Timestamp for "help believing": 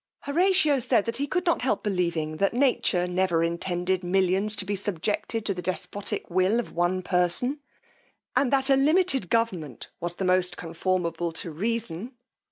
1.61-2.37